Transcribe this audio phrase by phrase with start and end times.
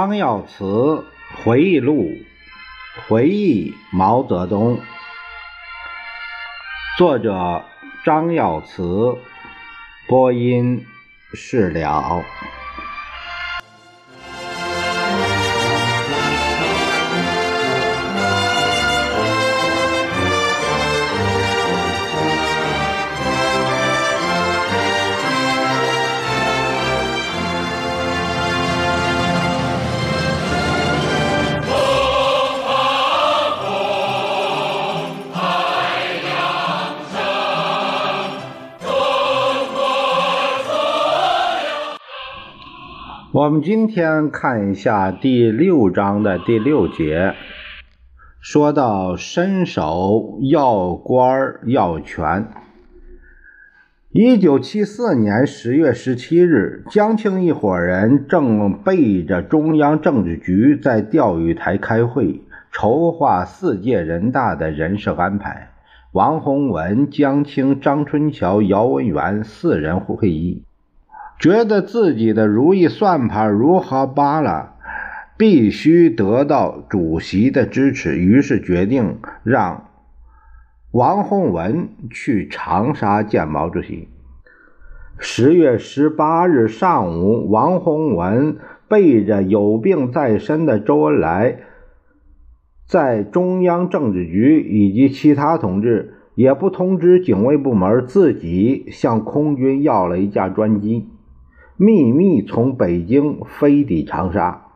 [0.00, 1.04] 张耀祠
[1.44, 2.16] 回忆录，
[3.06, 4.80] 回忆毛泽东。
[6.96, 7.62] 作者
[8.02, 9.18] 张耀祠，
[10.08, 10.86] 播音
[11.34, 12.24] 释了。
[43.50, 47.34] 我们今天看一下第六章的第六节，
[48.40, 52.46] 说到伸手要官要权。
[54.12, 65.72] 一九七四年十月十七日，江青一伙人正背着中央政治局在钓鱼台开会，筹划四届人大的人事安排。
[66.12, 70.62] 王洪文、江青、张春桥、姚文元四人会议。
[71.40, 74.74] 觉得自己的如意算盘如何扒拉，
[75.38, 79.88] 必须得到主席的支持，于是决定让
[80.92, 84.08] 王洪文去长沙见毛主席。
[85.16, 91.60] 十月十八日上午，王洪文背着有病在身的周恩来，
[92.86, 101.08] 在中央政治局以及其他同志也不通知警卫部门，自己向空军要了一架专机。
[101.82, 104.66] 秘密从北京飞抵长沙。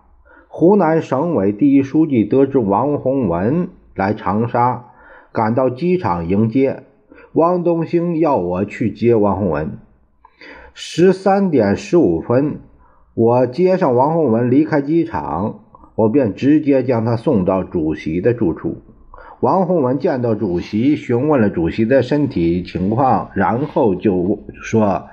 [0.49, 4.87] 湖南省委第一书记得知王洪文来长沙，
[5.31, 6.85] 赶到机场迎接。
[7.35, 9.77] 汪东兴要我去接王洪文。
[10.73, 12.61] 十三点十五分，
[13.13, 15.61] 我接上王洪文离开机场，
[15.97, 18.79] 我便直接将他送到主席的住处。
[19.41, 25.11] 王洪文见到主席，询问了主席的身体情况，然后就说。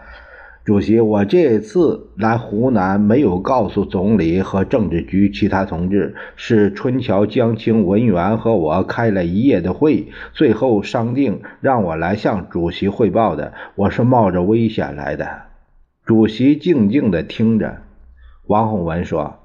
[0.64, 13.54] 主席，我这次来湖南没有告诉总理和政治局其他同志，是春桥、江青、文员和我开了一夜的会，最后商定让我来向主席汇报的。
[13.74, 15.28] 我是冒着危险来的。
[16.06, 17.82] 主席静静地听着。
[18.46, 19.40] 王洪文说：“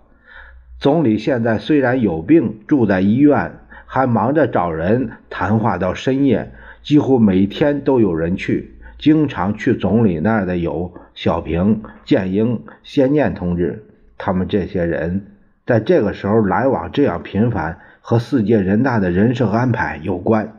[0.78, 6.52] 总理现在虽然有病，住在医院，还忙着找人谈话到深夜，
[6.82, 8.75] 几乎每天都有人去。
[8.98, 13.86] 经常去总理那儿的有。”小平、建英、先念同志，
[14.18, 20.58] 他们这些人在这个时候来往这样频繁，和四届人大的人事安排有关。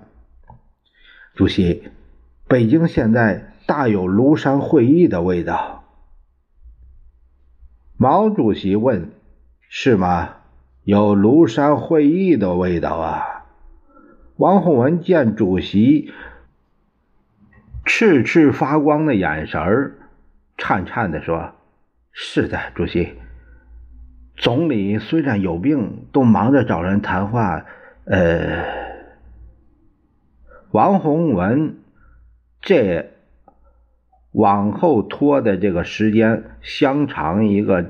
[1.36, 1.84] 主席，
[2.48, 5.84] 北京现在大有庐山会议的味道。
[7.96, 9.12] 毛主席问
[9.70, 10.38] ：“是吗？
[10.84, 13.46] 有庐山会议的味道啊？”
[14.38, 16.12] 王洪文见主席
[17.88, 19.94] 赤赤发光的眼神儿。
[20.58, 21.54] 颤颤地说
[22.12, 23.14] ：“是的，主席。
[24.36, 27.66] 总理虽然有病，都忙着找人谈话。
[28.06, 28.66] 呃，
[30.72, 31.78] 王洪文
[32.62, 33.14] 这
[34.32, 37.86] 往后拖的这个时间相长一个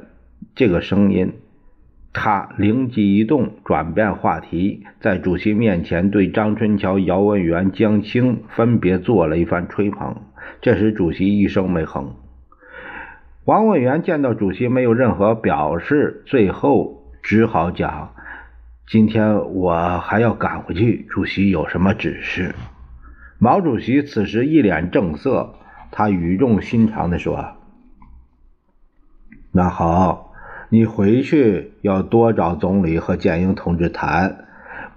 [0.56, 1.34] 这个声音，
[2.20, 10.16] 他灵机一动，转变话题，在主席面前对张春桥、姚文元、江青分别做了一番吹捧，
[10.60, 12.16] 这时主席一声没哼。”
[13.46, 18.16] 王委员见到主席没有任何表示，最后只好讲
[18.90, 22.56] ：“今天我还要赶回去，主席有什么指示？”
[23.38, 25.54] 毛主席此时一脸正色，
[25.92, 27.46] 他语重心长地说
[29.54, 30.27] ：“那好，
[30.70, 34.46] 你回去要多找总理和建英同志谈，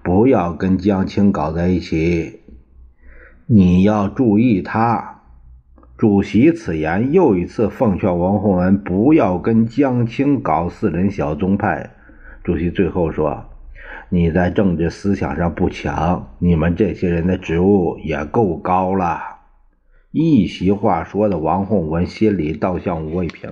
[0.03, 2.41] 不要跟江青搞在一起，
[3.47, 5.19] 你要注意他。”
[5.97, 11.91] 主席此言又一次奉劝王洪文不要跟江青搞四人小宗派。
[12.43, 13.45] 主席最后说
[14.09, 19.21] ：“你在政治思想上不强，你们这些人的职务也够高了。”
[20.11, 23.51] 一席话说的王洪文心里倒像五味瓶。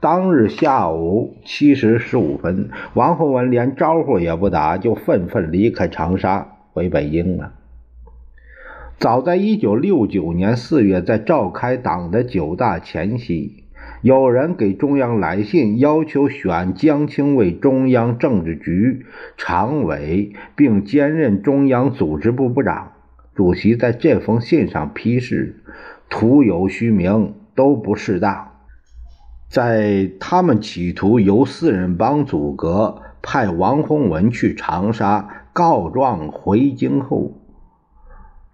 [0.00, 7.52] 当日下午七时十五分，王洪文连招呼也不打，就愤愤离开长沙回北京了。
[8.96, 13.64] 早在一九六九年四月，在召开党的九大前夕，
[14.00, 19.04] 有人给中央来信，要求选江青为中央政治局
[19.36, 22.92] 常委，并兼任中央组织部部长。
[23.34, 25.56] 主席在这封信上批示：
[26.08, 28.49] 徒有虚名，都不适当。
[29.50, 37.32] 在他们企图由四人帮阻隔，派王洪文去长沙告状回京后，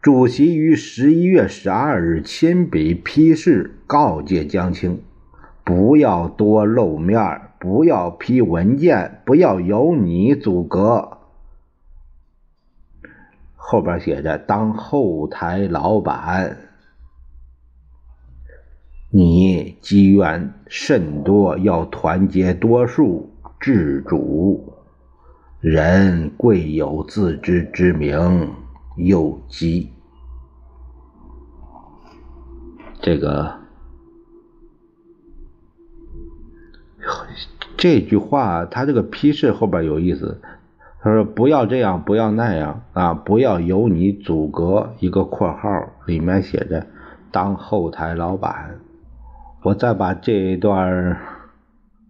[0.01, 5.03] 主席于十一月十二日亲笔批示告诫江青，
[5.63, 11.19] 不要多露面，不要批文件，不要由你阻隔。
[13.55, 16.57] 后边写着：“当后台老板，
[19.11, 23.31] 你机缘甚多，要团结多数，
[23.61, 24.73] 治主。
[25.61, 28.51] 人贵有自知之明，
[28.97, 29.91] 又急。”
[33.01, 33.55] 这个
[37.77, 40.41] 这句话，他这个批示后边有意思。
[41.01, 43.15] 他说：“不要这样，不要那样啊！
[43.15, 45.69] 不要由你阻隔。”一个括号
[46.07, 46.85] 里面写着
[47.31, 48.81] “当后台老板”。
[49.67, 51.19] 我再把这一段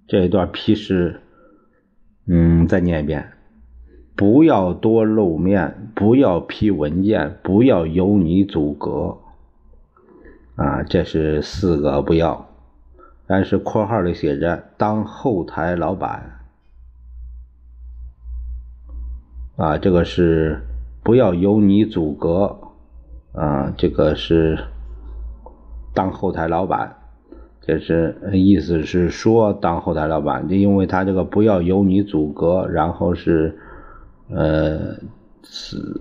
[0.06, 1.22] 这一段批示，
[2.26, 3.32] 嗯，再念一遍：
[4.14, 9.16] 不要多露面，不要批文件，不要由你阻隔。
[10.56, 12.46] 啊，这是四个不要。
[13.26, 16.40] 但是括号里写着“当后台老板”。
[19.56, 20.60] 啊，这个是
[21.02, 22.58] 不要由你阻隔，
[23.32, 24.58] 啊，这个是
[25.94, 26.94] 当后台老板，
[27.66, 33.58] 这是意思是说当后台老板，就因为他这个不要由你阻隔，然后是
[34.30, 34.94] 呃
[35.42, 36.00] 是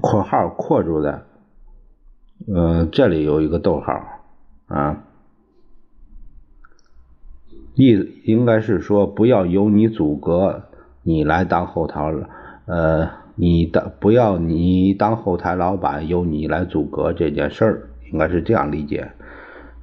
[0.00, 1.26] 括号括住的，
[2.52, 3.92] 呃，这里有一个逗号
[4.66, 5.04] 啊，
[7.74, 10.64] 意应该是说不要由你阻隔。
[11.04, 12.12] 你来当后台，
[12.66, 19.10] 呃，你当不要你当后台老板，由你来阻隔这件事儿，应该是这样理解，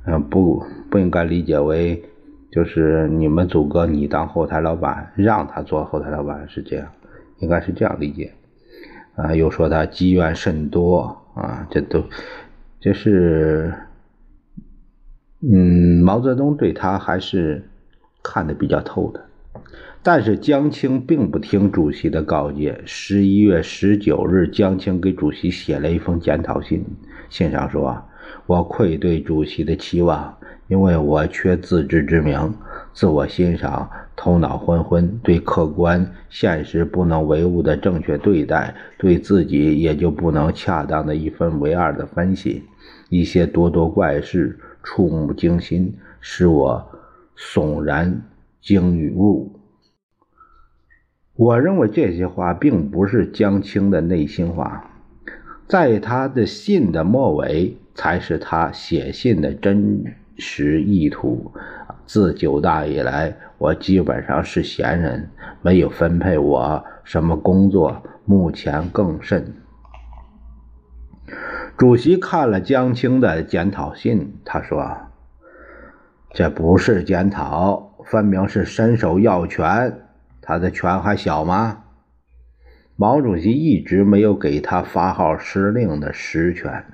[0.05, 2.03] 嗯，不不应该理解为
[2.51, 6.87] 就是你们阻隔你当后台老板，让他做后台老板是这样，
[7.39, 8.31] 应该是这样理解，
[9.15, 12.03] 啊，又说他积怨甚多啊，这都
[12.79, 13.73] 这是，
[15.41, 17.67] 嗯，毛泽东对他还是
[18.23, 19.21] 看得比较透的。
[20.03, 22.79] 但是江青并不听主席的告诫。
[22.85, 26.85] 十一月十九日，江青给主席写了一封检讨信，
[27.27, 28.03] 信上说
[28.45, 30.37] ：“我愧对主席的期望，
[30.67, 32.53] 因为我缺自知之明，
[32.93, 42.63] 自我欣赏，头脑昏昏，对客观现实不能唯物的正确对待，对自己也就不能恰当的一分为二的分析，
[43.09, 46.85] 一些咄咄怪事，触目惊心，使我
[47.37, 48.21] 悚然
[48.61, 49.59] 惊与物。”
[51.37, 54.89] 我认为这些话并不是江青的内心话，
[55.67, 60.03] 在他的信的末尾才是他写信的真
[60.37, 61.51] 实意图。
[62.05, 65.31] 自九大以来，我基本上是闲人，
[65.63, 69.55] 没有分配我什么工作，目前更甚。
[71.75, 74.97] 主席看了江青的检讨信，他说
[76.31, 80.01] ：“这不是检讨，分明是伸手要权。”
[80.41, 81.85] 他的权还小吗？
[82.95, 86.85] 毛主席一直没有给他发号施令的实权。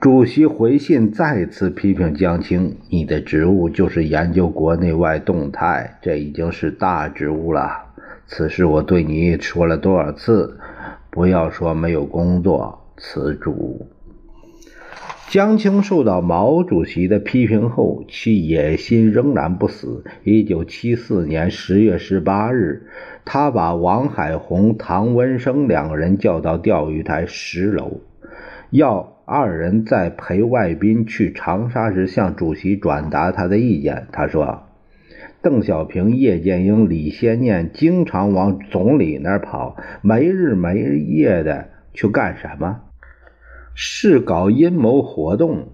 [0.00, 7.92] 主席回信再次批评江青：“你的职务就是研究国内外动态，这已经是大职务了。
[8.26, 10.58] 此事我对你说了多少次？
[11.10, 13.88] 不要说没有工作，此主。”
[15.28, 20.02] 江青受到毛主席的批评后，其野心仍然不死。
[20.24, 22.86] 一九七四年十月十八日，
[23.26, 28.00] 他把王海红、唐文生两个人叫到钓鱼台十楼，
[28.70, 34.08] 要二人在陪外宾去长沙时向主席转达他的意见。
[34.10, 34.64] 他说
[35.40, 42.80] ：“邓小平、叶剑英、李先念经常往总理那儿跑，没日没夜的去干什么？”
[43.72, 45.68] 是搞阴谋活动，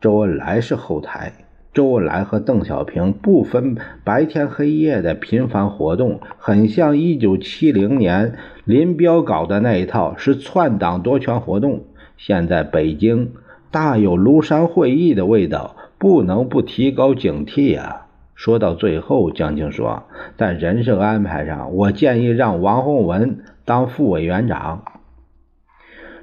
[0.00, 1.30] 周恩来是后台。
[1.72, 11.84] 周恩来和邓小平不分白天黑夜的频繁活动，很像1970年林彪搞的那一套，是篡党夺权活动。
[12.18, 13.32] 现在北京
[13.70, 18.08] 大有庐山会议的味道，不能不提高警惕啊！
[18.34, 20.04] 说到最后，江青说
[20.36, 24.84] ：“在人事安排上，我建议让王洪文当副委员长。”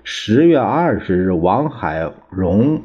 [0.03, 2.81] 十月二十日，王海荣、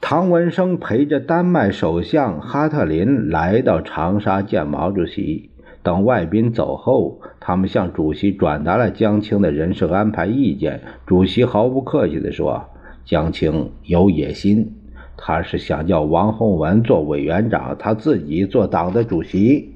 [0.00, 5.53] 唐文生陪着丹麦首相哈特林来到长沙见毛主席。
[5.84, 10.80] 等外宾走后，他们向主席转达了江青的人事安排意见。
[11.06, 12.64] 主席毫不客气地说
[13.04, 14.72] ：“江青有野心，
[15.16, 19.74] 他是想叫王洪文做委员长，他自己做党的主席。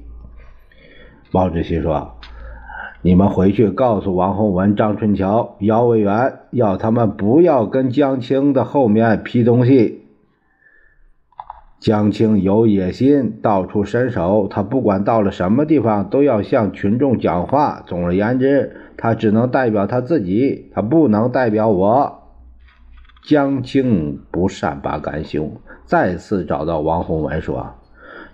[1.31, 2.13] 毛主席说
[3.03, 10.08] ：“你们回去告诉王洪文、张春桥、姚委员，要他们不要跟江青的后面批东西。
[11.79, 17.81] 江青有野心，到处伸手，他不管到了什么地方，都要向群众讲话。
[17.87, 22.17] 总而言之，他只能代表他自己，他不能代表我。”
[23.25, 25.53] 江青不善罢甘休，
[25.85, 27.75] 再次找到王洪文说：“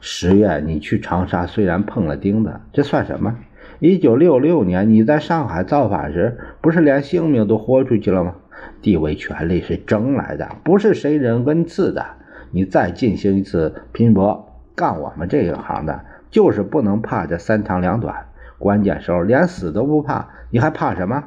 [0.02, 3.36] 十月你去长沙，虽然碰了钉子，这算什么？
[3.80, 8.34] 一九六六年你在上海造反时，不是连性命都豁出去了吗？
[8.82, 12.04] 地位、权力是争来的，不是谁人恩赐的。
[12.52, 18.28] 你再进行一次拼搏，干我们这一行的，就是不能怕这三长两短。
[18.60, 21.26] 关键时候连死都不怕，你还怕什么？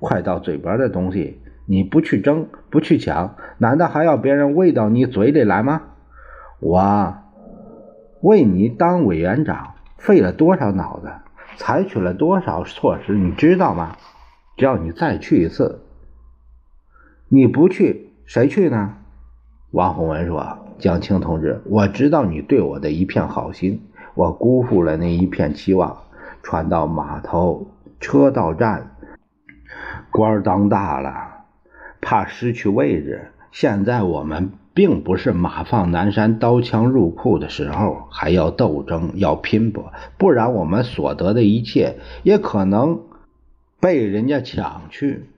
[0.00, 5.82] 快到嘴边的东西。”你不去争，不去抢，难道还要别人喂到你嘴里来吗？
[6.58, 7.14] 我
[8.20, 11.08] 为你当委员长，费了多少脑子，
[11.56, 13.96] 采取了多少措施，你知道吗？
[14.56, 15.82] 只要你再去一次，
[17.28, 18.96] 你不去，谁去呢？
[19.72, 23.80] 王洪文说：“江青同志，我知道你对我的一片好心，
[24.14, 25.96] 我辜负了那一片期望。
[26.42, 28.90] 船到码头，车到站，
[30.10, 31.28] 官当大了。”
[32.02, 33.30] 怕失去位置。
[33.50, 43.00] 现在我们并不是马放南山、刀枪入库的时候，还要斗争，要拼搏，不然我们所得的一切也可能
[43.80, 45.30] 被人家抢去。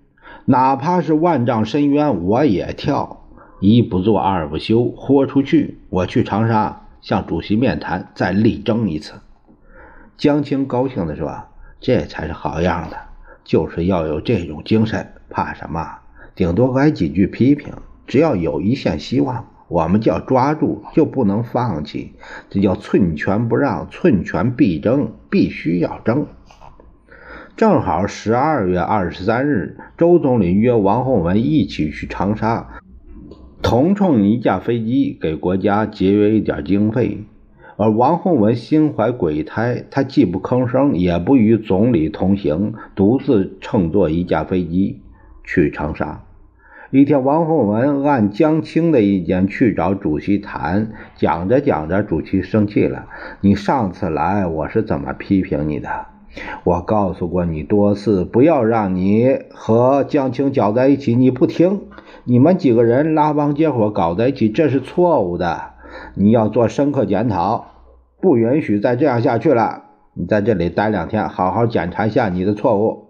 [0.47, 3.24] 哪怕是万丈深渊，我也跳。
[3.67, 5.79] 一不做二不休，豁出去！
[5.89, 9.15] 我去长沙向主席面谈，再力争一次。
[10.19, 11.45] 江青高兴地说
[11.81, 12.99] ：“这才是好样的，
[13.43, 16.01] 就是要有这种精神，怕什么？”
[16.37, 17.73] 顶多挨几句批评，
[18.07, 22.13] 只要有一线希望，我们就要抓住，就不能放弃。
[22.51, 26.27] 这叫寸权不让，寸权必争，必须要争。
[27.57, 32.69] 正好十二月二十三日，周总理约王洪文一起去长沙，
[33.65, 37.25] 同乘一架飞机，给国家节约一点经费。
[37.79, 45.01] 而王洪文心怀鬼胎，他既不吭声，也不与总理同行，独自乘坐一架飞机
[45.45, 46.21] 去长沙。
[46.91, 53.07] 一天，王洪文按江青的意见去找主席谈，讲着讲着，主席生气了。
[53.41, 55.89] 你上次来，我是怎么批评你的？
[56.65, 61.83] 我告诉过你多次，不要让你和江青搅在一起，你不听。
[62.25, 65.61] 你们几个人拉帮结伙搞在一起，这是错误的。
[66.15, 67.67] 你要做深刻检讨，
[68.21, 69.85] 不允许再这样下去了。
[70.15, 73.05] 你在这里待两天，好好检查一下你的错误。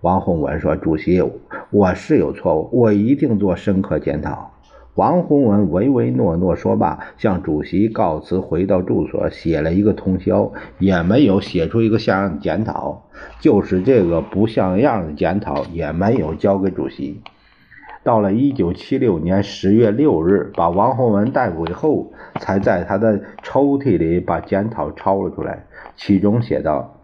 [0.00, 1.22] 王洪文说：“主席，
[1.70, 4.47] 我是有错误，我一定做深刻检讨。”
[4.98, 13.04] 王洪文唯唯诺诺说罢，向主席告辞，回到住所，写了一个通宵，也没有写出一个像样的检讨。
[13.38, 17.22] 就是这个不像样的检讨，也没有交给主席。
[18.02, 25.64] 到了一九七六年十月六日，把王洪文带回后，才在他的抽屉里把检讨抄了出来，
[25.94, 26.96] 其中写道。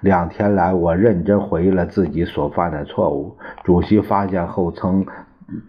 [0.00, 3.36] 两天来，我认真回忆了自己所犯的错误。
[3.62, 5.06] 主席发现后，曾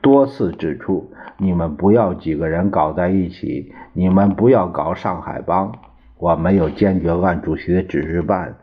[0.01, 5.71] 多次指出：你们不要几个人搞在一起，你们不要搞上海帮。
[6.17, 8.55] 我没有坚决按主席的指示办。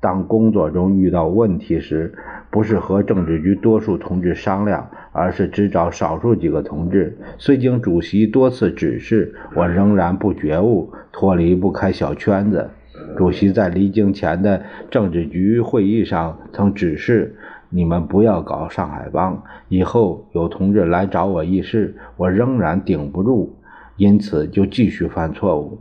[0.00, 2.14] 当工作中遇到问题时，
[2.50, 7.18] 不是和政治局多数同志商量，而是只找少数几个同志。
[7.36, 12.70] 虽经主席多次指示，我仍然不觉悟，脱离不开小圈子。
[13.16, 17.34] 主席在离京前的政治局会议上曾指示
[17.70, 23.54] ：“你们不要搞上海帮。”以后有同志来找我议事，我仍然顶不住，
[23.96, 25.78] 因此就继续犯错误。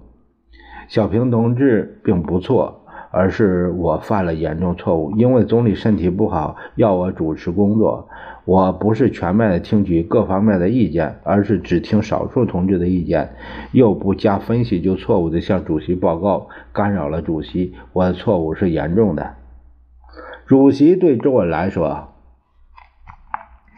[0.88, 2.81] 小平同志并不错，
[3.12, 8.08] 而是我犯了严重错误，因为总理身体不好，要我主持工作。
[8.46, 13.29] 我不是全面的听取各方面的意见，而是只听少数同志的意见，
[13.72, 17.75] 又不加分析就错误的向主席报告，干扰了主席。
[17.93, 19.36] 我的错误是严重的。
[20.50, 22.08] 主席对周恩来说：“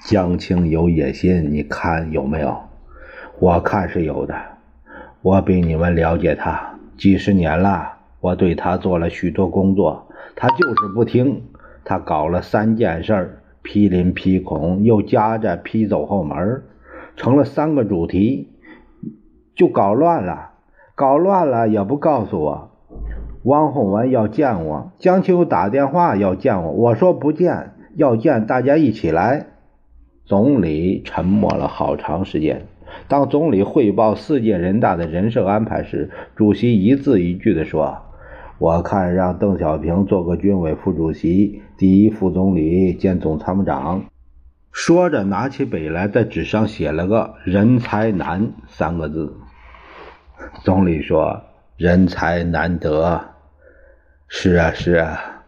[0.08, 2.62] 江青有野心，你看有没有？
[3.42, 4.34] 我看是有的。
[5.22, 11.44] 我比你们了解他几十年了，我对他做了许多工作，他就是不听。
[11.84, 16.64] 他搞了三件事儿。”批林批孔，又夹着批走后门，
[17.18, 18.50] 成了三个主题，
[19.56, 20.52] 就搞乱了，
[20.96, 22.71] 搞乱了也不告诉我。
[23.44, 29.48] 汪洪文要见我，江青打电话要见我，我说不见，要见大家一起来。
[30.26, 32.68] 总理沉默了好长时间，
[33.08, 37.98] 当总理汇报四届人大的人事安排时，主席一字一句地说
[38.60, 44.04] ：“我看让邓小平做个军委副主席、第一副总理兼总参谋长。”
[44.72, 49.36] 说着，拿起笔来，在纸上写了个“人才难”三个字。
[50.64, 51.42] 总理说
[51.76, 53.22] ：“人才难得。”
[54.34, 55.44] 是啊，是啊。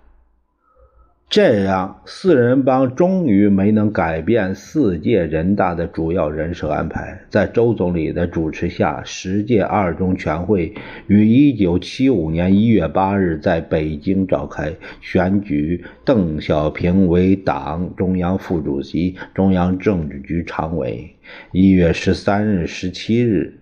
[1.30, 7.22] 这样，四人帮终于没能改变四届人大的主要人事安排。
[7.30, 10.74] 在周总理的主持下，十届二中全会
[11.08, 21.10] 于1975年1月8日在北京召开，选举邓小平为党中央副主席、中央政治局常委。
[21.54, 23.60] 1月13日、17日，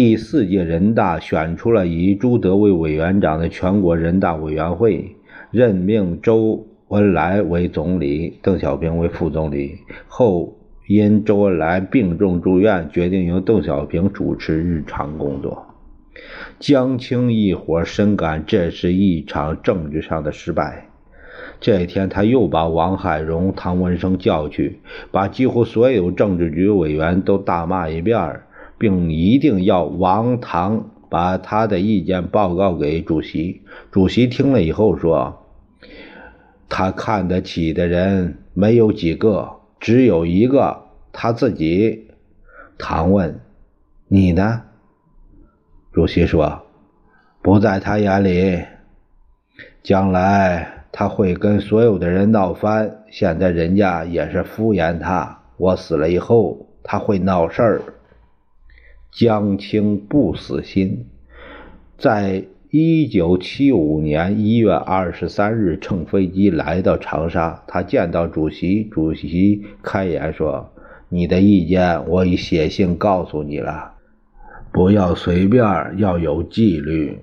[0.00, 5.16] 第四届人大选出了以朱德为委员长的全国人大委员会。
[5.50, 9.78] 任命周恩来为总理，邓小平为副总理。
[10.06, 15.66] 后因周恩来病重住院，决定由邓小平主持日常工作。
[16.60, 20.86] 江青一伙深感这是一场政治上的失败。
[21.60, 24.78] 这一天，他又把王海荣、唐文生叫去，
[25.10, 28.42] 把几乎所有政治局委员都大骂一遍，
[28.78, 30.90] 并一定要王唐。
[31.10, 33.62] 把他的意见报告给主席。
[33.90, 35.46] 主席听了以后说
[36.68, 42.08] ：“他看得起的人没有几个，只有一个他自己。”
[42.76, 43.40] 唐问
[44.06, 44.64] ：“你呢？”
[45.94, 46.60] 主席说
[47.40, 48.62] ：“不在他眼里。
[49.82, 53.04] 将来他会跟所有的人闹翻。
[53.10, 55.40] 现在人家也是敷衍他。
[55.56, 57.82] 我死了以后，他会闹事儿。”
[59.18, 61.04] 江青不死心，
[61.98, 70.72] 在一九七五年一月二十三日乘飞机来到长沙，他见到主席，主席开言说
[71.10, 73.94] ：“你的意见我已写信告诉你了，
[74.70, 75.64] 不要随便，
[75.96, 77.18] 要有纪律，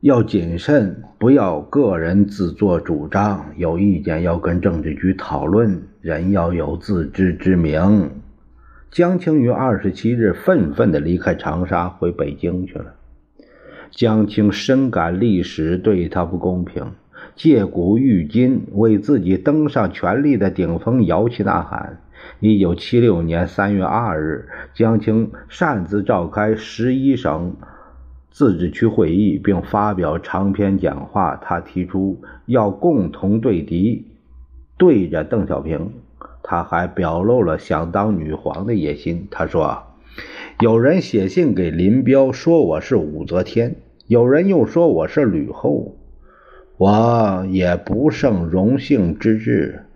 [0.00, 8.10] 要谨慎，不要个人自作主张，有意见要跟政治局讨论，人要有自知之明。”
[8.96, 12.94] 江青于二十七日愤愤地离开长沙，回北京去了。
[13.90, 16.92] 江青深感历史对他不公平，
[17.34, 22.00] 借古喻今，为自己登上权力的顶峰摇旗呐喊。
[22.40, 27.54] 一九七六年三月二日，江青擅自召开十一省
[28.30, 31.36] 自治区会议，并发表长篇讲话。
[31.36, 34.06] 他提出要共同对敌，
[34.78, 35.92] 对着邓小平。
[36.48, 39.26] 他还表露了想当女皇的野心。
[39.32, 39.82] 他说
[40.62, 43.72] ：“有人写信给林彪，说我是武则天；
[44.06, 45.96] 有人又说我是吕后。
[46.76, 49.86] 我也不胜荣幸之至。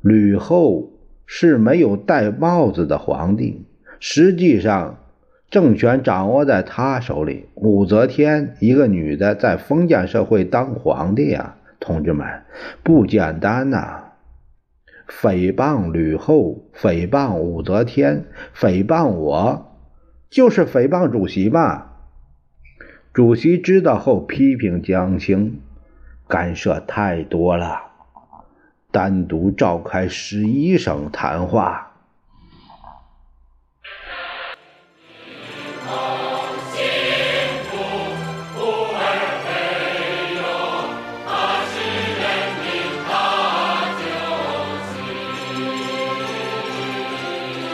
[0.00, 0.90] 吕后
[1.26, 3.66] 是没有戴帽子的皇帝，
[4.00, 4.96] 实际上
[5.50, 7.44] 政权掌握在他手里。
[7.54, 12.26] 武则天一个女的在封建社会当皇帝呀，同志们，
[12.82, 14.04] 不简单呐。”
[15.08, 19.78] 诽谤吕后，诽谤武则天，诽谤我，
[20.28, 21.86] 就是诽谤主席嘛。
[23.14, 25.60] 主席知道后批评江青
[26.28, 27.80] 干涉太多了，
[28.92, 31.87] 单独召开十一省谈话。